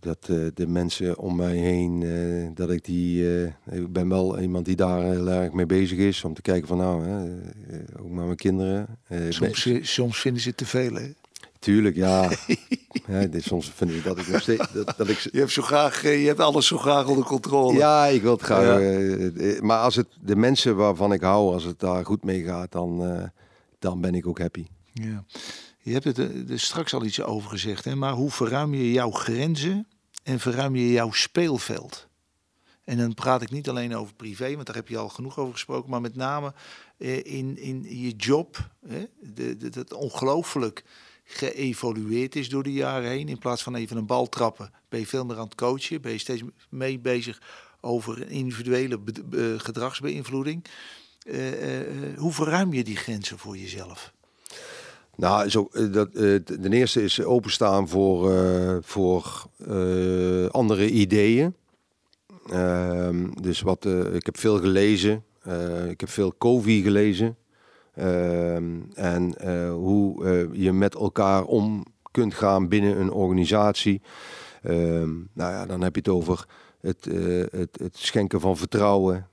[0.00, 4.40] dat eh, de mensen om mij heen, eh, dat ik die, eh, ik ben wel
[4.40, 6.24] iemand die daar heel erg mee bezig is.
[6.24, 7.30] Om te kijken van nou, hè,
[8.00, 8.82] ook met mijn kinderen.
[9.08, 11.12] Ik ben- Soms, soms vinden ze het te veel, hè?
[11.58, 12.30] Tuurlijk, ja.
[13.08, 15.62] ja dit, soms vind ik dat ik nog steeds, dat, dat ik, Je hebt, zo
[15.62, 17.78] graag, je hebt alles zo graag onder controle.
[17.78, 18.80] Ja, ik wil het graag.
[18.80, 19.62] Ja.
[19.62, 23.20] maar als het de mensen waarvan ik hou, als het daar goed mee gaat, dan,
[23.78, 24.66] dan ben ik ook happy.
[24.92, 25.24] Ja.
[25.88, 27.94] Je hebt het er er straks al iets over gezegd, hè?
[27.94, 29.86] maar hoe verruim je jouw grenzen
[30.22, 32.06] en verruim je jouw speelveld?
[32.84, 35.52] En dan praat ik niet alleen over privé, want daar heb je al genoeg over
[35.52, 36.54] gesproken, maar met name
[36.98, 38.70] eh, in, in je job.
[38.86, 39.04] Hè?
[39.20, 40.84] De, dat ongelooflijk
[41.24, 43.28] geëvolueerd is door de jaren heen.
[43.28, 46.00] In plaats van even een bal trappen, ben je veel meer aan het coachen.
[46.00, 47.40] Ben je steeds mee bezig
[47.80, 49.00] over individuele
[49.58, 50.64] gedragsbeïnvloeding.
[51.28, 54.12] Eh, eh, eh, hoe verruim je die grenzen voor jezelf?
[55.18, 59.46] Nou, zo, eh, dat, eh, ten eerste is openstaan voor, eh, voor
[60.50, 61.54] andere ideeën.
[62.50, 65.24] Ehm, dus wat, ik heb veel gelezen.
[65.88, 67.36] Ik heb veel Covey gelezen.
[67.94, 74.02] Ehm, en hoe je met elkaar om kunt gaan binnen een organisatie.
[74.62, 76.46] Ehm, nou ja, dan heb je het over
[76.80, 77.04] het,
[77.50, 79.28] het, het schenken van vertrouwen.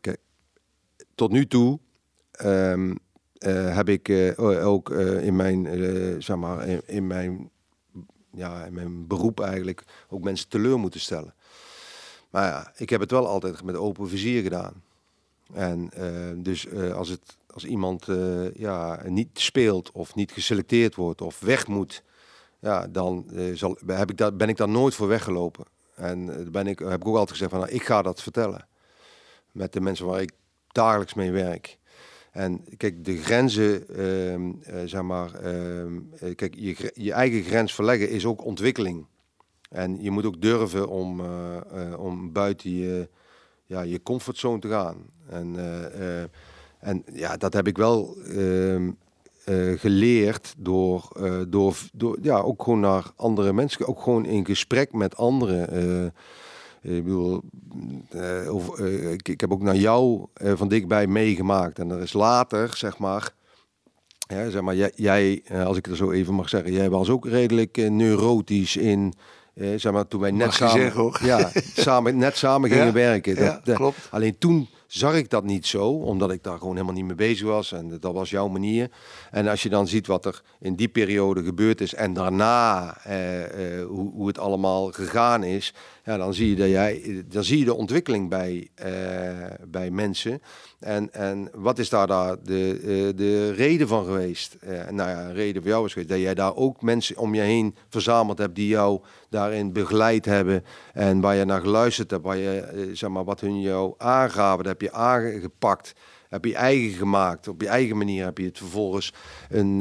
[0.00, 0.16] Kijk,
[1.14, 1.78] tot nu toe
[3.40, 5.66] eh, heb ik eh, ook eh, in mijn,
[6.22, 7.50] zeg maar, in, mijn,
[8.32, 11.34] ja, in mijn beroep eigenlijk ook mensen teleur moeten stellen.
[12.30, 14.82] Maar ja, ik heb het wel altijd met open vizier gedaan.
[15.52, 15.90] En
[16.42, 18.06] dus als, het, als iemand
[18.54, 22.02] ja, niet speelt of niet geselecteerd wordt of weg moet,
[22.58, 25.64] ja, dan zal, heb ik dat, ben ik daar nooit voor weggelopen.
[25.94, 28.66] En ben ik, heb ik ook altijd gezegd van, nou, ik ga dat vertellen.
[29.52, 30.32] Met de mensen waar ik
[30.68, 31.78] dagelijks mee werk.
[32.30, 34.52] En kijk, de grenzen, ehm,
[34.86, 36.00] zeg maar, ehm,
[36.34, 39.06] kijk, je, je eigen grens verleggen is ook ontwikkeling.
[39.70, 41.22] En je moet ook durven om,
[41.96, 43.08] om buiten je,
[43.64, 44.96] ja, je comfortzone te gaan.
[45.28, 45.56] En,
[46.78, 48.90] en ja, dat heb ik wel ehm,
[49.76, 51.08] geleerd door,
[51.48, 56.12] door, door ja, ook gewoon naar andere mensen, ook gewoon in gesprek met anderen.
[56.82, 57.42] Ik bedoel,
[58.50, 61.78] of, ik, ik, heb ook naar jou van dichtbij meegemaakt.
[61.78, 63.34] En er is later, zeg maar,
[64.18, 67.26] ja, zeg maar jij, jij, als ik het zo even mag zeggen, jij was ook
[67.26, 69.14] redelijk neurotisch in.
[69.54, 73.36] zeg maar, toen wij net samen, ja, samen, net samen gingen werken.
[73.36, 74.08] Dat, ja, klopt.
[74.10, 77.46] alleen toen zag ik dat niet zo, omdat ik daar gewoon helemaal niet mee bezig
[77.46, 77.72] was.
[77.72, 78.90] En dat was jouw manier.
[79.30, 83.78] En als je dan ziet wat er in die periode gebeurd is en daarna eh,
[83.78, 85.74] eh, hoe, hoe het allemaal gegaan is,
[86.10, 88.90] ja, dan zie je dat jij, dan zie je de ontwikkeling bij, eh,
[89.68, 90.42] bij mensen.
[90.78, 94.56] En, en wat is daar, daar de, uh, de reden van geweest?
[94.64, 97.34] Uh, nou ja, een reden voor jou is geweest dat jij daar ook mensen om
[97.34, 102.24] je heen verzameld hebt die jou daarin begeleid hebben en waar je naar geluisterd hebt,
[102.24, 105.94] waar je, zeg maar, wat hun jou aangaven, dat heb je aangepakt
[106.28, 107.48] heb je eigen gemaakt.
[107.48, 109.12] Op je eigen manier heb je het vervolgens
[109.48, 109.80] een,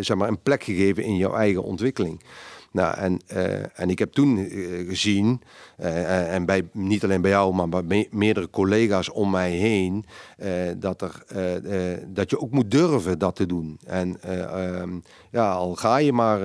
[0.00, 2.22] zeg maar een plek gegeven in jouw eigen ontwikkeling.
[2.72, 5.40] Nou, en, uh, en ik heb toen uh, gezien,
[5.80, 10.04] uh, en bij, niet alleen bij jou, maar bij me meerdere collega's om mij heen,
[10.78, 11.24] dat, er,
[12.06, 13.78] dat je ook moet durven dat te doen.
[13.86, 14.16] En
[14.80, 16.40] um, ja, al ga je maar,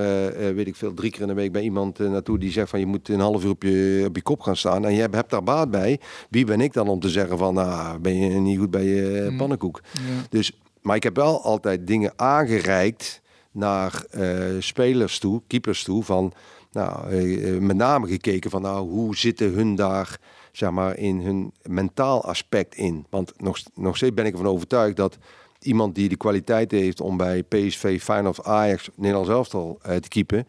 [0.56, 2.86] weet ik veel, drie keer in de week bij iemand naartoe die zegt van je
[2.86, 5.30] moet een half uur op je, op je kop gaan staan en je hebt, hebt
[5.30, 6.00] daar baat bij.
[6.30, 9.28] Wie ben ik dan om te zeggen van, nou, ben je niet goed bij je
[9.30, 9.38] mm.
[9.38, 9.82] pannenkoek?
[9.92, 10.02] Ja.
[10.30, 13.22] Dus, maar ik heb wel altijd dingen aangereikt
[13.56, 16.34] naar uh, spelers toe, keepers toe, van
[16.72, 20.20] nou, uh, met name gekeken van nou, hoe zitten hun daar
[20.52, 23.06] zeg maar, in hun mentaal aspect in.
[23.10, 25.18] Want nog, nog steeds ben ik ervan overtuigd dat
[25.60, 30.48] iemand die de kwaliteit heeft om bij PSV, Feyenoord Ajax, Nederlands elftal uh, te keepen,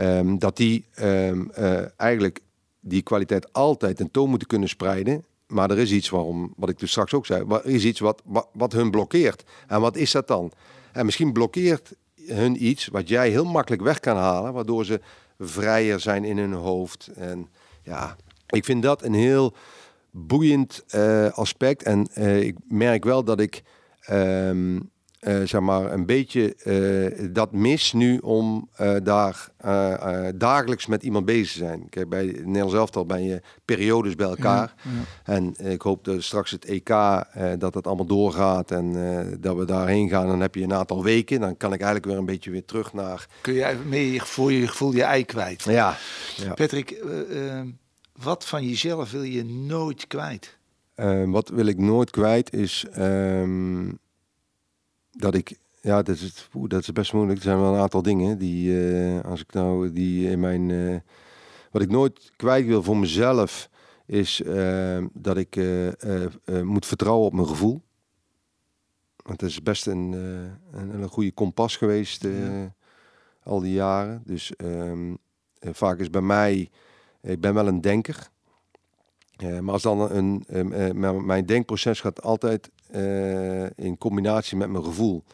[0.00, 1.50] um, dat die um,
[1.96, 2.40] eigenlijk
[2.80, 5.24] die kwaliteit altijd ten toon moeten kunnen spreiden.
[5.46, 8.22] Maar er is iets waarom, wat ik dus straks ook zei, er is iets wat,
[8.52, 9.44] wat hun blokkeert.
[9.66, 10.52] En wat is dat dan?
[10.92, 11.92] En misschien blokkeert
[12.26, 15.00] hun iets wat jij heel makkelijk weg kan halen, waardoor ze
[15.38, 17.10] vrijer zijn in hun hoofd.
[17.16, 17.48] En
[17.82, 19.54] ja, ik vind dat een heel
[20.10, 21.82] boeiend uh, aspect.
[21.82, 23.62] En uh, ik merk wel dat ik
[24.10, 24.90] um,
[25.26, 29.48] uh, zeg maar een beetje uh, dat mis nu om uh, daar
[30.34, 31.88] dagelijks met iemand bezig te zijn.
[31.88, 34.74] Kijk, bij Nederlands elftal ben je periodes bij elkaar.
[34.82, 35.34] Ja, ja.
[35.34, 36.88] En ik hoop dat straks het EK
[37.58, 38.92] dat het allemaal doorgaat en
[39.40, 40.26] dat we daarheen gaan.
[40.26, 41.40] Dan heb je een aantal weken.
[41.40, 43.26] Dan kan ik eigenlijk weer een beetje weer terug naar.
[43.40, 45.64] Kun je meer je gevoel, je gevoel je ei kwijt.
[45.64, 45.96] Ja.
[46.36, 46.54] ja.
[46.54, 47.04] Patrick,
[48.12, 50.58] wat van jezelf wil je nooit kwijt?
[51.26, 52.86] wat wil ik nooit kwijt is.
[52.98, 53.98] Um,
[55.16, 57.38] dat ik, ja, dat is, dat is best moeilijk.
[57.38, 60.96] Er zijn wel een aantal dingen die, uh, als ik nou die in mijn, uh,
[61.70, 63.70] wat ik nooit kwijt wil voor mezelf,
[64.06, 65.60] is uh, dat ik
[66.62, 67.82] moet vertrouwen op mijn gevoel.
[69.16, 70.12] Want het is best een,
[70.72, 72.74] een, een, goede kompas geweest ja.
[73.42, 74.22] al die jaren.
[74.24, 75.18] Dus um,
[75.60, 76.70] vaak is bij mij,
[77.22, 78.30] ik ben wel een denker.
[79.60, 82.70] maar als dan een, mijn denkproces gaat altijd
[83.74, 85.24] in combinatie met mijn gevoel.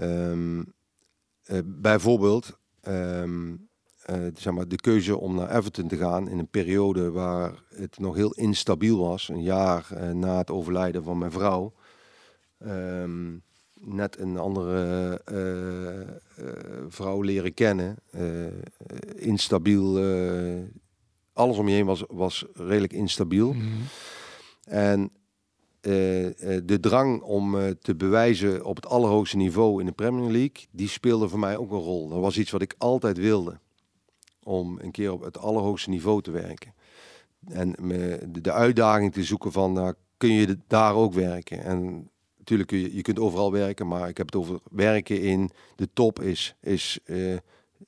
[0.00, 3.68] Um, uh, bijvoorbeeld um,
[4.10, 7.98] uh, zeg maar, de keuze om naar Everton te gaan in een periode waar het
[7.98, 11.72] nog heel instabiel was, een jaar na het overlijden van mijn vrouw.
[12.66, 13.42] Um,
[13.74, 15.22] net een andere
[16.88, 17.96] vrouw leren kennen,
[19.16, 19.98] instabiel.
[21.32, 23.52] alles om je heen was, was redelijk instabiel.
[23.52, 23.82] Mm -hmm.
[24.64, 25.10] En
[25.80, 30.88] de drang om uh, te bewijzen op het allerhoogste niveau in de Premier League, die
[30.88, 32.08] speelde voor mij ook een rol.
[32.08, 33.58] Dat was iets wat ik altijd wilde.
[34.42, 36.74] Om een keer op het allerhoogste niveau te werken.
[37.48, 37.74] En
[38.28, 41.64] de, uitdaging te zoeken van, nou, kun je daar ook werken?
[41.64, 45.50] En natuurlijk, kun je, je kunt overal werken, maar ik heb het over werken in
[45.76, 46.98] de top is, is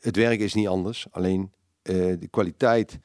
[0.00, 1.07] het werken is niet anders.
[1.11, 1.52] Alleen
[1.83, 2.98] de kwaliteit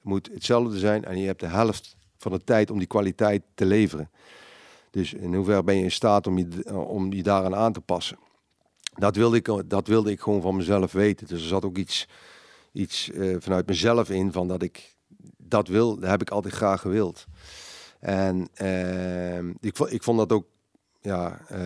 [0.00, 3.64] moet hetzelfde zijn en je hebt de helft van de tijd om die kwaliteit te
[3.66, 4.10] leveren.
[4.90, 8.18] Dus in hoeverre ben je in staat om je, om je daaraan aan te passen.
[8.94, 11.26] Dat wilde, ik, dat wilde ik gewoon van mezelf weten.
[11.26, 12.08] Dus er zat ook iets,
[12.72, 14.96] iets uh, vanuit mezelf in van dat ik
[15.36, 17.26] dat wil, dat heb ik altijd graag gewild.
[18.00, 20.46] En uh, ik, ik vond dat ook
[21.00, 21.58] ja, uh,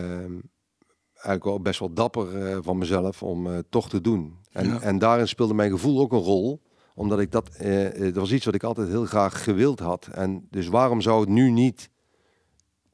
[1.13, 4.37] eigenlijk wel best wel dapper eh, van mezelf om toch te doen.
[4.51, 4.81] En, Ja.
[4.81, 6.61] en daarin speelde mijn gevoel ook een rol.
[6.95, 10.07] Omdat ik dat, eh, eh, dat was iets wat ik altijd heel graag gewild had.
[10.11, 11.89] En dus waarom zou het nu niet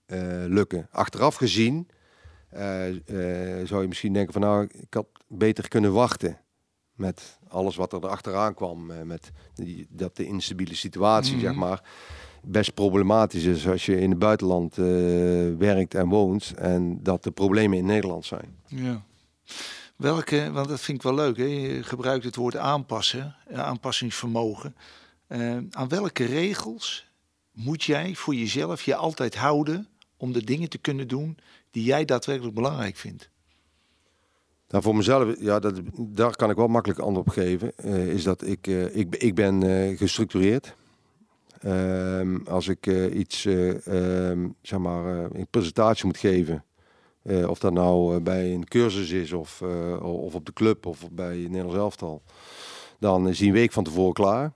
[0.05, 0.87] eh, lukken?
[0.91, 1.87] Achteraf gezien
[2.49, 2.61] eh,
[3.63, 6.37] zou je misschien denken van nou, ik had beter kunnen wachten.
[6.93, 8.91] Met alles wat er achteraan kwam.
[9.07, 11.41] met die, dat de instabiele situatie, Mhm.
[11.45, 11.83] zeg maar
[12.43, 14.75] best problematisch is als je in het buitenland
[15.57, 18.55] werkt en woont en dat de problemen in Nederland zijn.
[18.65, 19.03] Ja.
[19.95, 21.43] Welke, want dat vind ik wel leuk, hè?
[21.43, 24.75] je gebruikt het woord aanpassen, eh, aanpassingsvermogen.
[25.27, 27.07] Eh, aan welke regels
[27.51, 31.37] moet jij voor jezelf je altijd houden om de dingen te kunnen doen
[31.71, 33.29] die jij daadwerkelijk belangrijk vindt?
[34.69, 37.71] Nou, voor mezelf, ja, dat, daar kan ik wel makkelijk antwoord op geven.
[37.75, 39.63] eh, is dat ik, eh, ik, ik ben
[39.97, 40.75] gestructureerd.
[41.59, 46.63] Ehm, als ik iets, eh, ehm, zeg maar, een presentatie moet geven,
[47.25, 50.85] eh, of dat nou eh, bij een cursus is of, eh, of op de club
[50.85, 52.21] of bij Nederlands elftal,
[52.99, 54.53] dan is die een week van tevoren klaar.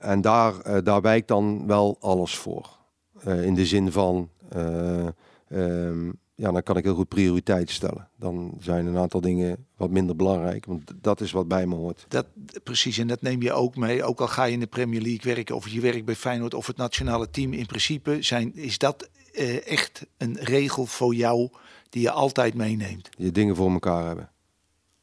[0.00, 2.78] En daar, daar wijkt dan wel alles voor.
[3.24, 5.06] In de zin van, eh,
[5.48, 8.08] ehm, ja, dan kan ik heel goed prioriteit stellen.
[8.16, 12.04] Dan zijn een aantal dingen wat minder belangrijk, want dat is wat bij me hoort.
[12.08, 12.26] Dat,
[12.62, 14.04] precies, en dat neem je ook mee.
[14.04, 16.66] Ook al ga je in de Premier League werken of je werkt bij Feyenoord of
[16.66, 17.52] het nationale team.
[17.52, 21.50] In principe zijn, is dat eh, echt een regel voor jou
[21.88, 23.08] die je altijd meeneemt.
[23.16, 24.30] Je dingen voor elkaar hebben.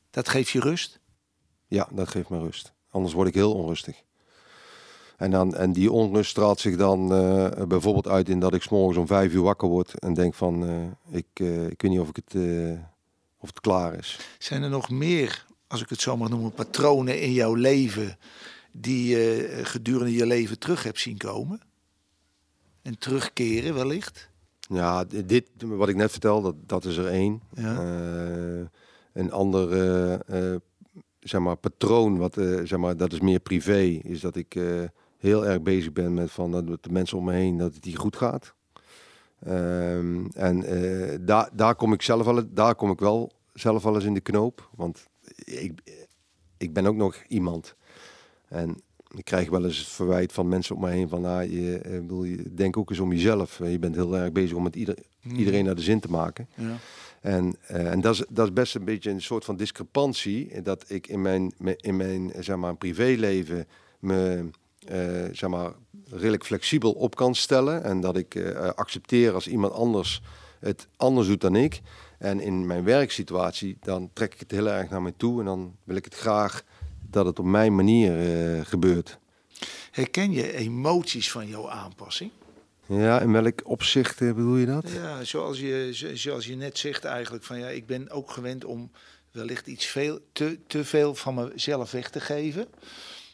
[0.09, 0.99] Dat geeft je rust.
[1.67, 2.73] Ja, dat geeft me rust.
[2.89, 4.03] Anders word ik heel onrustig.
[5.17, 8.69] En, dan, en die onrust straalt zich dan eh, bijvoorbeeld uit in dat ik 's
[8.69, 12.09] morgens om vijf uur wakker word en denk van, eh, ik, ik weet niet of,
[12.09, 12.35] ik het,
[13.37, 14.19] of het klaar is.
[14.37, 18.17] Zijn er nog meer, als ik het zo mag noemen, patronen in jouw leven
[18.71, 21.61] die je gedurende je leven terug hebt zien komen?
[22.83, 24.29] En terugkeren wellicht?
[24.59, 27.41] Ja, di- dit, wat ik net vertel, dat, dat is er één.
[27.53, 27.79] Ja.
[27.79, 28.65] Eh,
[29.13, 30.59] een ander eh, eh,
[31.19, 34.59] zeg maar, patroon, wat, zeg maar, dat is meer privé, is dat ik
[35.17, 37.97] heel erg bezig ben met van dat de mensen om me heen dat het hier
[37.97, 38.53] goed gaat.
[39.39, 40.65] Ehm, en
[41.25, 44.19] daar, daar kom ik zelf wel, daar kom ik wel zelf wel eens in de
[44.21, 45.81] knoop, want ik,
[46.57, 47.75] ik ben ook nog iemand.
[48.47, 48.81] En
[49.15, 51.91] ik krijg wel eens het verwijt van mensen om me heen van, ah, je, eh,
[51.91, 53.57] bedoel, je denk ook eens om jezelf.
[53.57, 54.95] Je bent heel erg bezig om het ieder,
[55.37, 56.47] iedereen naar de zin te maken.
[56.55, 56.77] Ja.
[57.21, 60.61] En, eh, en dat, is, dat is best een beetje een soort van discrepantie.
[60.61, 63.67] Dat ik in mijn, in mijn eh, zeg maar, privéleven
[63.99, 64.49] me
[65.31, 65.71] zeg maar,
[66.09, 67.83] redelijk flexibel op kan stellen.
[67.83, 70.21] En dat ik accepteer als iemand anders
[70.59, 71.81] het anders doet dan ik.
[72.17, 75.39] En in mijn werksituatie, dan trek ik het heel erg naar me toe.
[75.39, 76.63] En dan wil ik het graag
[77.13, 79.17] dat het op mijn manier eh, gebeurt.
[79.91, 82.31] Herken je emoties van jouw aanpassing?
[82.85, 84.89] Ja, in welk opzicht eh, bedoel je dat?
[84.91, 88.65] Ja, zoals je, zo- zoals je net zegt eigenlijk, van ja, ik ben ook gewend
[88.65, 88.91] om
[89.31, 92.67] wellicht iets veel, te, te veel van mezelf weg te geven.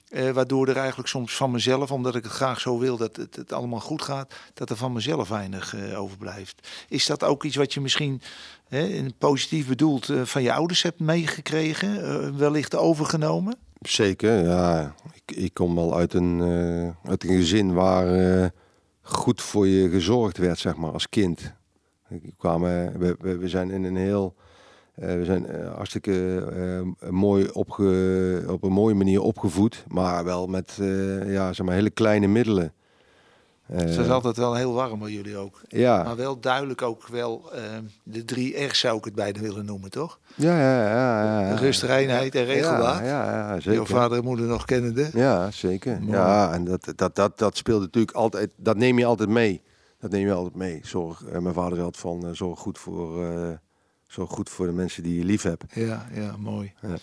[0.09, 3.35] Eh, waardoor er eigenlijk soms van mezelf, omdat ik het graag zo wil dat het,
[3.35, 6.67] het allemaal goed gaat, dat er van mezelf weinig eh, overblijft.
[6.89, 8.21] Is dat ook iets wat je misschien
[8.69, 13.57] in positief bedoeld eh, van je ouders hebt meegekregen, eh, wellicht overgenomen?
[13.79, 14.95] Zeker, ja.
[15.13, 18.49] Ik, ik kom wel uit een, eh, uit een gezin waar eh,
[19.01, 21.53] goed voor je gezorgd werd, zeg maar, als kind.
[22.09, 24.35] Ik kwam, eh, we, we, zijn in een heel,
[24.93, 26.43] we zijn hartstikke
[27.09, 30.77] mooi opge, op een mooie manier opgevoed, maar wel met,
[31.25, 32.73] ja, zeg maar, hele kleine middelen.
[33.69, 35.61] Eh, Het is altijd wel heel warm bij jullie ook.
[35.67, 36.03] ja.
[36.03, 37.61] Maar wel duidelijk ook wel eh,
[38.03, 40.19] de drie R's zou ik het bijna willen noemen, toch?
[40.35, 41.55] Ja, ja, ja, ja.
[41.55, 42.99] Rust, reinheid en regelmaat.
[42.99, 43.85] Ja, ja, ja Jouw zeker.
[43.87, 45.09] vader en moeder nog kennende.
[45.13, 45.99] Ja, zeker.
[46.07, 49.61] Ja, en dat, dat, dat, dat speelt natuurlijk altijd, dat neem je altijd mee.
[49.99, 50.79] Dat neem je altijd mee.
[50.83, 53.49] Zorg, eh, mijn vader had van, eh, zorg goed voor, eh,
[54.07, 55.63] zorg goed voor de mensen die je lief hebt.
[55.73, 56.73] Ja, ja, mooi.
[56.81, 56.95] Ja.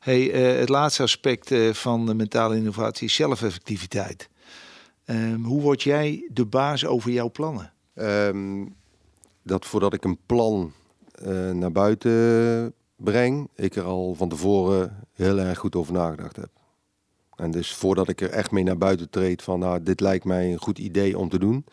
[0.00, 4.28] Hey, eh, het laatste aspect eh, van de mentale innovatie is zelfeffectiviteit.
[5.10, 7.72] Ehm, hoe word jij de baas over jouw plannen?
[7.94, 8.66] Ehm,
[9.42, 10.72] dat voordat ik een plan
[11.14, 16.50] eh, naar buiten breng, ik er al van tevoren heel erg goed over nagedacht heb.
[17.36, 20.52] En dus voordat ik er echt mee naar buiten treed van, nou, dit lijkt mij
[20.52, 21.64] een goed idee om te doen.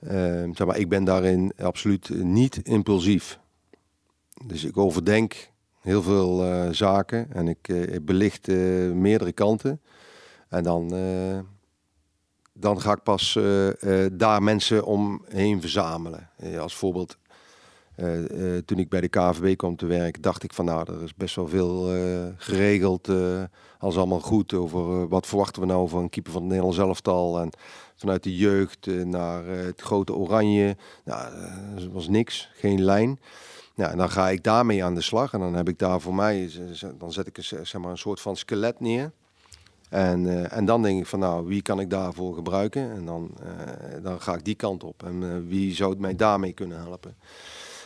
[0.00, 3.38] Ehm, zeg maar, ik ben daarin absoluut niet impulsief.
[4.46, 5.50] Dus ik overdenk
[5.80, 8.46] heel veel eh, zaken en ik, eh, ik belicht
[8.92, 9.80] meerdere kanten.
[10.48, 10.92] En dan,
[12.60, 16.28] dan ga ik pas eh, eh, daar mensen omheen verzamelen.
[16.36, 17.18] Eh, als voorbeeld,
[18.64, 21.36] toen ik bij de KVB kwam te werken, dacht ik van nou, er is best
[21.36, 21.88] wel veel
[22.36, 23.08] geregeld.
[23.78, 27.40] als allemaal goed over wat verwachten we nou van een keeper van het Nederlands elftal.
[27.40, 27.50] En
[27.96, 30.76] vanuit de jeugd naar het grote oranje.
[31.04, 31.32] Nou,
[31.92, 33.20] was niks, geen lijn.
[33.74, 35.32] Ja, en dan ga ik daarmee aan de slag.
[35.32, 36.50] En dan heb ik daar voor mij,
[36.98, 39.12] dan zet ik zeg maar, een soort van skelet neer.
[39.90, 42.90] En, uh, en dan denk ik van nou, wie kan ik daarvoor gebruiken?
[42.90, 45.02] En dan, uh, dan ga ik die kant op.
[45.02, 47.16] En uh, wie zou mij daarmee kunnen helpen?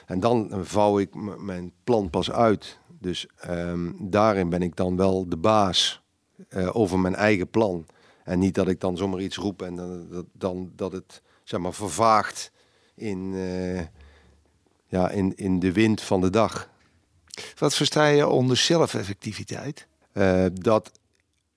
[0.06, 2.78] En dan vouw ik mijn plan pas uit.
[2.98, 6.02] Dus um, daarin ben ik dan wel de baas
[6.72, 7.86] over mijn eigen plan.
[8.24, 11.60] En niet dat ik dan zomaar iets roep en dan, dat, dan, dat het zeg
[11.60, 12.50] maar vervaagt
[12.94, 13.34] in,
[14.86, 16.68] ja, in, in de wind van de dag.
[17.58, 19.86] Wat versta je onder zelfeffectiviteit?
[20.52, 20.90] dat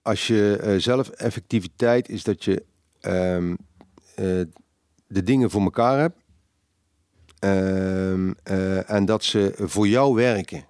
[0.07, 2.63] als je uh, zelf effectiviteit is dat je
[3.01, 3.55] um, uh,
[5.07, 6.17] de dingen voor elkaar hebt.
[7.39, 10.65] Um, uh, en dat ze voor jou werken.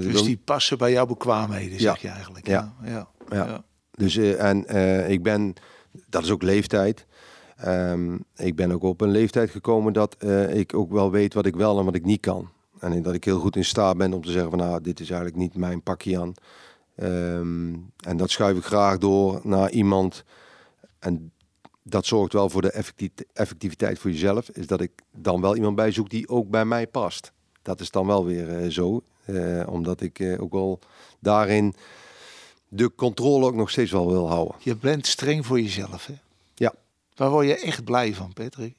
[0.00, 2.46] dus die passen bij jouw bekwaamheden, zeg je eigenlijk.
[2.46, 2.74] Ja.
[2.82, 3.08] Ja.
[3.30, 3.46] ja.
[3.46, 3.64] ja.
[3.90, 4.68] Dus en
[5.10, 5.54] ik ben,
[6.08, 7.06] dat is ook leeftijd.
[7.66, 10.16] Um, ik ben ook op een leeftijd gekomen dat
[10.50, 12.48] ik ook wel weet wat ik wel en wat ik niet kan.
[12.78, 15.10] En dat ik heel goed in staat ben om te zeggen van nou, dit is
[15.10, 16.34] eigenlijk niet mijn pakje aan.
[16.96, 20.24] Um, en dat schuif ik graag door naar iemand.
[20.98, 21.32] En
[21.82, 22.84] dat zorgt wel voor de
[23.32, 24.48] effectiviteit voor jezelf.
[24.48, 27.32] Is dat ik dan wel iemand bij zoek die ook bij mij past.
[27.62, 29.02] Dat is dan wel weer uh, zo.
[29.26, 30.78] Uh, omdat ik uh, ook wel
[31.20, 31.74] daarin
[32.68, 34.56] de controle ook nog steeds wel wil houden.
[34.58, 36.14] Je bent streng voor jezelf, hè?
[36.54, 36.74] Ja.
[37.14, 38.76] Waar word je echt blij van, Patrick?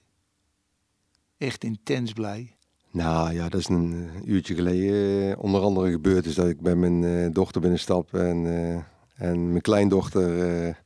[1.37, 2.54] Echt intens blij?
[2.95, 6.61] Nou ja, dat is een eh, uurtje geleden eh, onder andere gebeurd is dat ik
[6.61, 8.45] bij mijn uh, dochter binnenstap en,
[9.15, 10.83] en mijn kleindochter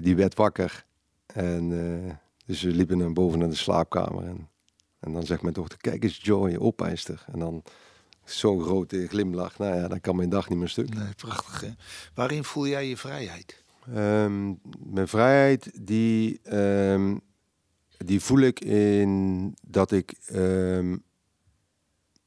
[0.00, 0.84] die werd wakker.
[1.26, 1.68] En
[2.46, 4.48] dus we liepen naar boven naar de slaapkamer en,
[5.00, 7.24] en dan zegt mijn dochter, kijk eens Joy, opijster.
[7.32, 7.62] En dan
[8.24, 10.94] zo'n grote glimlach, nou ja, dan kan mijn dag niet meer stuk.
[10.94, 11.70] Nee, prachtig hè.
[12.14, 13.64] Waarin voel jij je vrijheid?
[13.96, 16.40] Um, mijn vrijheid die...
[16.52, 17.20] Um,
[18.04, 21.02] die voel ik in dat ik um,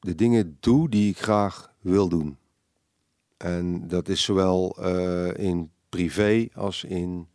[0.00, 2.36] de dingen doe die ik graag wil doen.
[3.36, 7.28] En dat is zowel uh, in privé als in,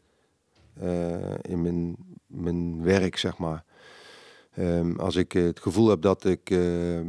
[0.83, 1.95] uh, in mijn,
[2.27, 3.63] mijn werk, zeg maar.
[4.59, 6.99] Um, als ik het gevoel heb dat ik uh,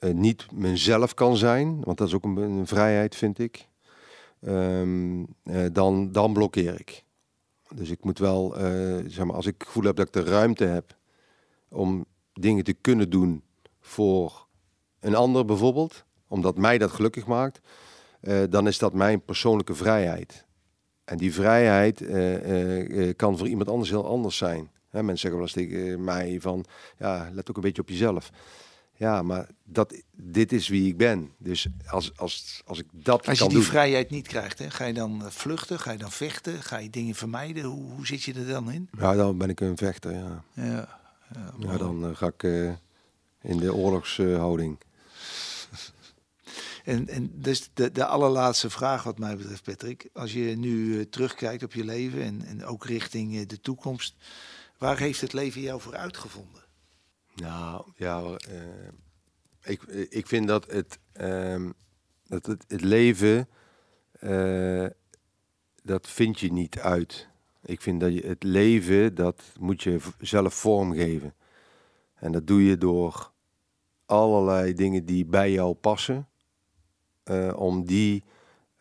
[0.00, 3.68] niet mezelf kan zijn, want dat is ook een, vrijheid, vind ik,
[4.40, 5.26] um,
[5.72, 7.04] dan, dan blokkeer ik.
[7.74, 10.24] Dus ik moet wel, uh, zeg maar, als ik het gevoel heb dat ik de
[10.24, 10.96] ruimte heb
[11.68, 13.42] om dingen te kunnen doen
[13.80, 14.46] voor
[15.00, 17.60] een ander bijvoorbeeld, omdat mij dat gelukkig maakt,
[18.22, 20.44] uh, dan is dat mijn persoonlijke vrijheid.
[21.04, 24.70] En die vrijheid uh, kan voor iemand anders heel anders zijn.
[24.88, 26.64] Hè, mensen zeggen wel eens tegen mij van,
[26.98, 28.30] ja, let ook een beetje op jezelf.
[29.00, 31.30] Ja, maar dat, dit is wie ik ben.
[31.38, 34.84] Dus als, als, als ik dat Als je die doen, vrijheid niet krijgt, hè, ga
[34.84, 35.78] je dan eh, vluchten?
[35.80, 36.62] Ga je dan vechten?
[36.62, 37.64] Ga je dingen vermijden?
[37.64, 38.88] Hoe, hoe zit je er dan in?
[38.98, 40.44] ja, dan ben ik een vechter, ja.
[40.52, 40.88] Ja, ja,
[41.34, 41.78] Ja, mooi.
[41.78, 42.72] dan eh, ga ik eh,
[43.42, 44.78] in de oorlogshouding.
[46.84, 50.08] En, en dus de, de allerlaatste vraag wat mij betreft, Patrick.
[50.12, 54.14] Als je nu terugkijkt op je leven en, en ook richting de toekomst.
[54.78, 56.59] Waar heeft het leven jou voor uitgevonden?
[57.40, 58.88] Nou, ja, eh,
[59.62, 61.70] ik, ik vind dat het, ehm,
[62.26, 63.48] dat het, het leven,
[64.12, 64.86] eh,
[65.82, 67.28] dat vind je niet uit.
[67.62, 71.34] Ik vind dat je het leven, dat moet je zelf vormgeven.
[72.14, 73.32] En dat doe je door
[74.06, 76.24] allerlei dingen die bij jou passen.
[77.24, 78.24] eh, om die,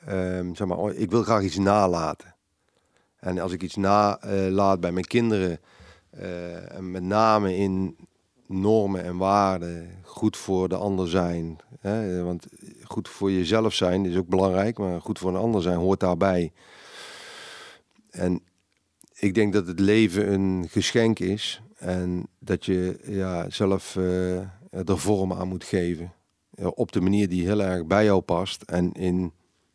[0.05, 2.35] ehm, zeg maar, oh, ik wil graag iets nalaten.
[3.19, 5.59] En als ik iets nalaat bij mijn kinderen,
[6.69, 7.97] en met name in
[8.49, 11.57] normen en waarden, goed voor de ander zijn.
[11.79, 12.23] Hè?
[12.23, 12.47] Want
[12.83, 16.51] goed voor jezelf zijn is ook belangrijk, maar goed voor een ander zijn hoort daarbij.
[18.09, 18.41] En
[19.19, 24.37] ik denk dat het leven een geschenk is en dat je ja, zelf eh,
[24.69, 26.13] er vorm aan moet geven.
[26.55, 29.31] Op de manier die heel erg bij jou past en in